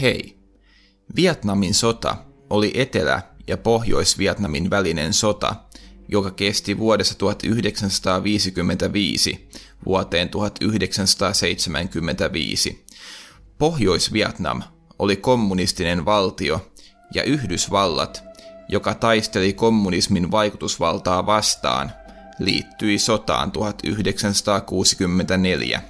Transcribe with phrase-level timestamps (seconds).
[0.00, 0.38] Hei!
[1.16, 2.16] Vietnamin sota
[2.50, 5.54] oli Etelä- ja Pohjois-Vietnamin välinen sota,
[6.08, 9.48] joka kesti vuodesta 1955
[9.86, 12.84] vuoteen 1975.
[13.58, 14.62] Pohjois-Vietnam
[14.98, 16.72] oli kommunistinen valtio
[17.14, 18.24] ja Yhdysvallat,
[18.68, 21.92] joka taisteli kommunismin vaikutusvaltaa vastaan,
[22.38, 25.82] liittyi sotaan 1964.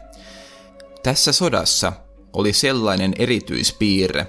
[1.03, 1.93] Tässä sodassa
[2.35, 4.27] oli sellainen erityispiirre,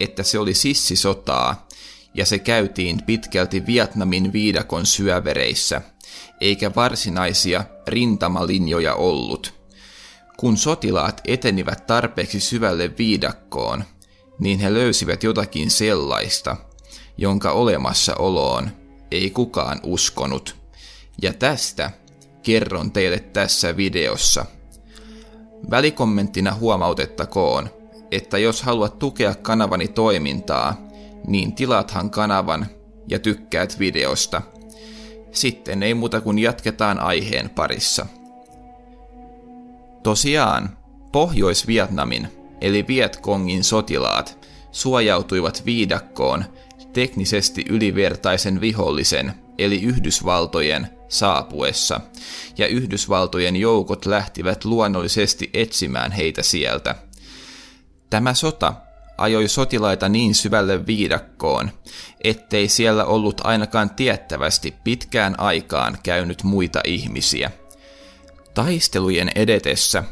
[0.00, 1.68] että se oli sissisotaa
[2.14, 5.82] ja se käytiin pitkälti Vietnamin viidakon syövereissä,
[6.40, 9.54] eikä varsinaisia rintamalinjoja ollut.
[10.36, 13.84] Kun sotilaat etenivät tarpeeksi syvälle viidakkoon,
[14.38, 16.56] niin he löysivät jotakin sellaista,
[17.18, 18.70] jonka olemassaoloon
[19.10, 20.56] ei kukaan uskonut.
[21.22, 21.90] Ja tästä
[22.42, 24.46] kerron teille tässä videossa.
[25.70, 27.68] Välikommenttina huomautettakoon,
[28.10, 30.76] että jos haluat tukea kanavani toimintaa,
[31.26, 32.66] niin tilaathan kanavan
[33.08, 34.42] ja tykkäät videosta.
[35.32, 38.06] Sitten ei muuta kuin jatketaan aiheen parissa.
[40.02, 40.76] Tosiaan,
[41.12, 42.28] Pohjois-Vietnamin
[42.60, 44.38] eli Vietkongin sotilaat
[44.70, 46.44] suojautuivat viidakkoon
[46.92, 52.00] teknisesti ylivertaisen vihollisen eli Yhdysvaltojen saapuessa,
[52.58, 56.94] ja Yhdysvaltojen joukot lähtivät luonnollisesti etsimään heitä sieltä.
[58.10, 58.74] Tämä sota
[59.18, 61.70] ajoi sotilaita niin syvälle viidakkoon,
[62.24, 67.50] ettei siellä ollut ainakaan tiettävästi pitkään aikaan käynyt muita ihmisiä.
[68.54, 70.04] Taistelujen edetessä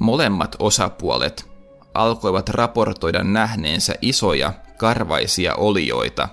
[0.00, 1.50] molemmat osapuolet
[1.94, 6.28] alkoivat raportoida nähneensä isoja karvaisia olioita,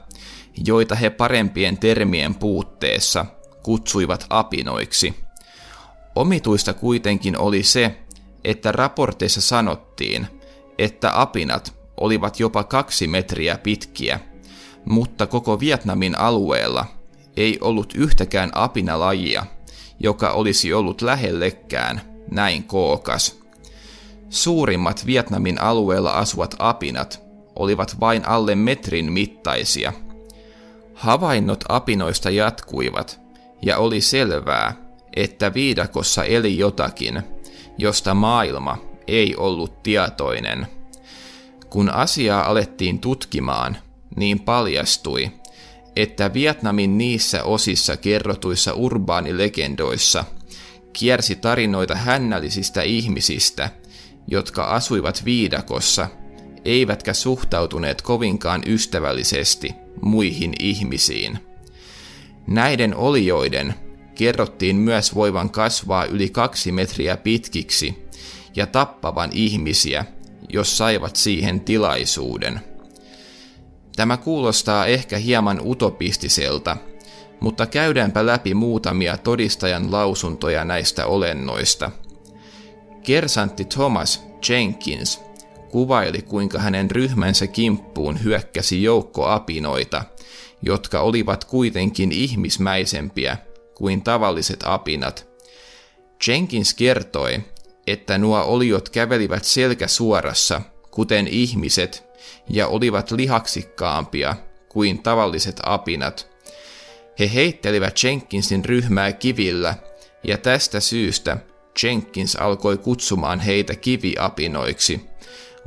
[0.66, 3.26] joita he parempien termien puutteessa
[3.64, 5.16] kutsuivat apinoiksi.
[6.16, 7.98] Omituista kuitenkin oli se,
[8.44, 10.28] että raporteissa sanottiin,
[10.78, 14.20] että apinat olivat jopa kaksi metriä pitkiä,
[14.86, 16.86] mutta koko Vietnamin alueella
[17.38, 19.46] ei ollut yhtäkään apinalajia,
[20.00, 22.02] joka olisi ollut lähellekään
[22.32, 23.42] näin kookas.
[24.30, 27.22] Suurimmat Vietnamin alueella asuvat apinat
[27.56, 29.94] olivat vain alle metrin mittaisia.
[30.94, 33.20] Havainnot apinoista jatkuivat,
[33.62, 34.76] ja oli selvää,
[35.16, 37.24] että viidakossa eli jotakin,
[37.78, 38.78] josta maailma
[39.08, 40.68] ei ollut tietoinen.
[41.70, 43.78] Kun asiaa alettiin tutkimaan,
[44.16, 45.32] niin paljastui,
[45.96, 50.26] että Vietnamin niissä osissa kerrotuissa urbaanilegendoissa
[50.94, 53.70] kiersi tarinoita hännällisistä ihmisistä,
[54.28, 56.08] jotka asuivat viidakossa,
[56.66, 59.72] eivätkä suhtautuneet kovinkaan ystävällisesti
[60.02, 61.51] muihin ihmisiin.
[62.48, 63.74] Näiden olioiden
[64.16, 68.06] kerrottiin myös voivan kasvaa yli kaksi metriä pitkiksi
[68.56, 70.06] ja tappavan ihmisiä,
[70.50, 72.60] jos saivat siihen tilaisuuden.
[73.96, 76.78] Tämä kuulostaa ehkä hieman utopistiselta,
[77.40, 81.92] mutta käydäänpä läpi muutamia todistajan lausuntoja näistä olennoista.
[83.04, 85.22] Kersantti Thomas Jenkins
[85.72, 90.04] kuvaili, kuinka hänen ryhmänsä kimppuun hyökkäsi joukko apinoita,
[90.62, 93.38] jotka olivat kuitenkin ihmismäisempiä
[93.76, 95.28] kuin tavalliset apinat.
[96.28, 97.40] Jenkins kertoi,
[97.88, 100.62] että nuo oliot kävelivät selkä suorassa,
[100.92, 102.04] kuten ihmiset,
[102.50, 104.36] ja olivat lihaksikkaampia
[104.70, 106.28] kuin tavalliset apinat.
[107.20, 109.76] He heittelivät Jenkinsin ryhmää kivillä,
[110.24, 111.38] ja tästä syystä
[111.84, 115.02] Jenkins alkoi kutsumaan heitä kiviapinoiksi,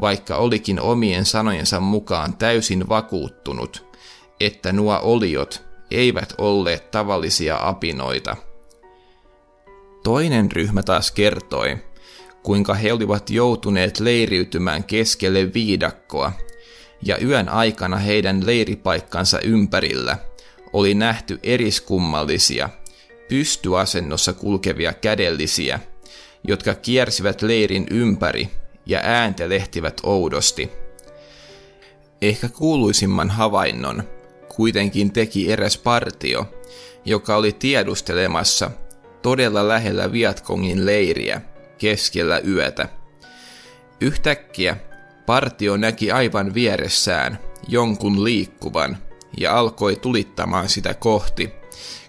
[0.01, 3.94] vaikka olikin omien sanojensa mukaan täysin vakuuttunut,
[4.41, 8.37] että nuo oliot eivät olleet tavallisia apinoita.
[10.03, 11.77] Toinen ryhmä taas kertoi,
[12.43, 16.33] kuinka he olivat joutuneet leiriytymään keskelle viidakkoa,
[17.03, 20.19] ja yön aikana heidän leiripaikkansa ympärillä
[20.73, 22.69] oli nähty eriskummallisia,
[23.29, 25.81] pystyasennossa kulkevia kädellisiä,
[26.49, 28.49] jotka kiersivät leirin ympäri
[28.87, 30.71] ja ääntelehtivät oudosti.
[32.23, 34.03] Ehkä kuuluisimman havainnon
[34.57, 36.47] kuitenkin teki eräs partio,
[37.05, 38.71] joka oli tiedustelemassa
[39.23, 41.41] todella lähellä Vietkongin leiriä
[41.79, 42.89] keskellä yötä.
[44.01, 44.77] Yhtäkkiä
[45.27, 48.99] partio näki aivan vieressään jonkun liikkuvan
[49.39, 51.51] ja alkoi tulittamaan sitä kohti,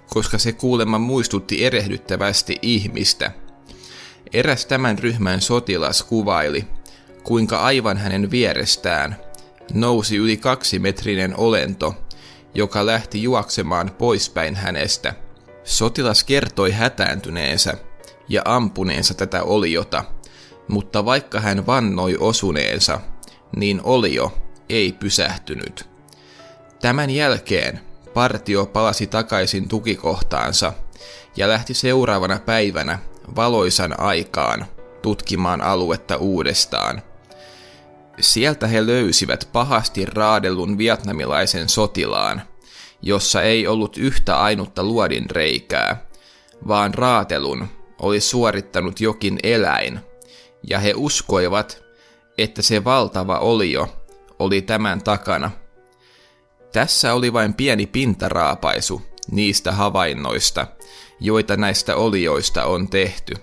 [0.09, 3.31] koska se kuulemma muistutti erehdyttävästi ihmistä–
[4.33, 6.67] Eräs tämän ryhmän sotilas kuvaili,
[7.23, 9.15] kuinka aivan hänen vierestään
[9.73, 11.95] nousi yli kaksimetrinen olento,
[12.55, 15.13] joka lähti juoksemaan poispäin hänestä.
[15.63, 17.77] Sotilas kertoi hätääntyneensä
[18.29, 20.03] ja ampuneensa tätä oliota,
[20.67, 22.99] mutta vaikka hän vannoi osuneensa,
[23.55, 24.33] niin olio
[24.69, 25.89] ei pysähtynyt.
[26.81, 27.79] Tämän jälkeen
[28.13, 30.73] partio palasi takaisin tukikohtaansa
[31.35, 32.99] ja lähti seuraavana päivänä
[33.35, 34.65] valoisan aikaan
[35.01, 37.01] tutkimaan aluetta uudestaan.
[38.19, 42.41] Sieltä he löysivät pahasti raadellun vietnamilaisen sotilaan,
[43.01, 46.05] jossa ei ollut yhtä ainutta luodin reikää,
[46.67, 47.67] vaan raatelun
[47.99, 49.99] oli suorittanut jokin eläin,
[50.69, 51.83] ja he uskoivat,
[52.37, 54.05] että se valtava olio
[54.39, 55.51] oli tämän takana.
[56.71, 59.01] Tässä oli vain pieni pintaraapaisu
[59.31, 60.67] niistä havainnoista,
[61.19, 63.33] joita näistä olioista on tehty.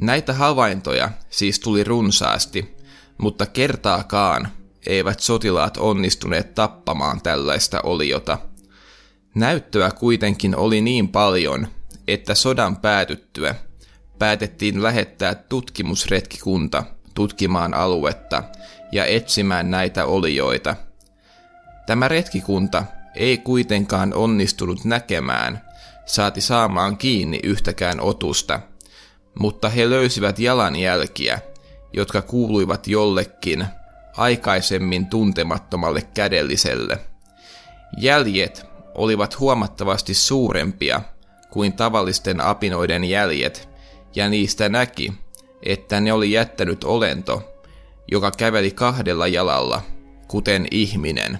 [0.00, 2.75] Näitä havaintoja siis tuli runsaasti,
[3.18, 4.48] mutta kertaakaan
[4.86, 8.38] eivät sotilaat onnistuneet tappamaan tällaista oliota.
[9.34, 11.68] Näyttöä kuitenkin oli niin paljon,
[12.08, 13.54] että sodan päätyttyä
[14.18, 16.84] päätettiin lähettää tutkimusretkikunta
[17.14, 18.42] tutkimaan aluetta
[18.92, 20.76] ja etsimään näitä olioita.
[21.86, 22.84] Tämä retkikunta
[23.14, 25.62] ei kuitenkaan onnistunut näkemään,
[26.06, 28.60] saati saamaan kiinni yhtäkään otusta,
[29.38, 31.40] mutta he löysivät jalanjälkiä,
[31.92, 33.66] jotka kuuluivat jollekin
[34.16, 36.98] aikaisemmin tuntemattomalle kädelliselle.
[37.98, 41.00] Jäljet olivat huomattavasti suurempia
[41.50, 43.68] kuin tavallisten apinoiden jäljet,
[44.14, 45.12] ja niistä näki,
[45.62, 47.54] että ne oli jättänyt olento,
[48.10, 49.82] joka käveli kahdella jalalla,
[50.28, 51.38] kuten ihminen.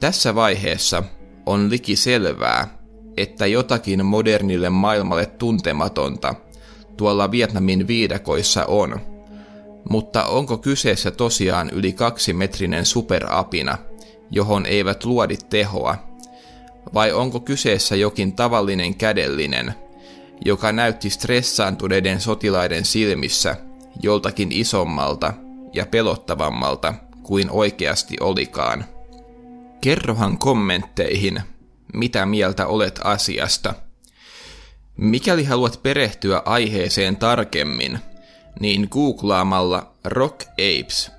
[0.00, 1.02] Tässä vaiheessa
[1.46, 2.78] on liki selvää,
[3.16, 6.34] että jotakin modernille maailmalle tuntematonta
[6.96, 9.00] tuolla Vietnamin viidakoissa on,
[9.90, 13.78] mutta onko kyseessä tosiaan yli kaksimetrinen superapina,
[14.30, 15.96] johon eivät luodit tehoa,
[16.94, 19.74] vai onko kyseessä jokin tavallinen kädellinen–
[20.44, 23.56] joka näytti stressaantuneiden sotilaiden silmissä
[24.02, 25.32] joltakin isommalta
[25.72, 28.84] ja pelottavammalta kuin oikeasti olikaan.
[29.80, 31.42] Kerrohan kommentteihin,
[31.94, 33.74] mitä mieltä olet asiasta.
[34.96, 37.98] Mikäli haluat perehtyä aiheeseen tarkemmin,
[38.60, 41.10] niin googlaamalla Rock Apes,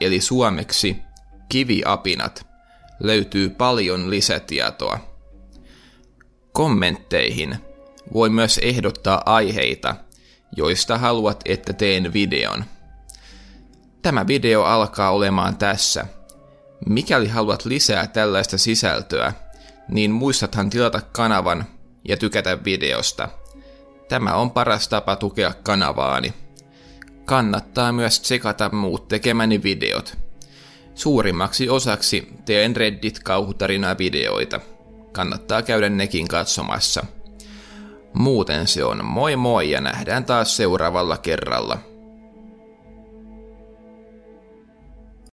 [0.00, 0.96] eli suomeksi
[1.48, 2.46] kiviapinat,
[3.00, 4.98] löytyy paljon lisätietoa.
[6.52, 7.56] Kommentteihin–
[8.12, 9.96] voi myös ehdottaa aiheita,
[10.56, 12.64] joista haluat, että teen videon.
[14.02, 16.06] Tämä video alkaa olemaan tässä.
[16.86, 19.32] Mikäli haluat lisää tällaista sisältöä,
[19.88, 21.64] niin muistathan tilata kanavan
[22.08, 23.28] ja tykätä videosta.
[24.08, 26.34] Tämä on paras tapa tukea kanavaani.
[27.24, 30.18] Kannattaa myös tsekata muut tekemäni videot.
[30.94, 34.60] Suurimmaksi osaksi teen Reddit-kauhutarina-videoita.
[35.12, 37.06] Kannattaa käydä nekin katsomassa.
[38.14, 41.91] Muuten se on moi moi ja nähdään taas seuraavalla kerralla.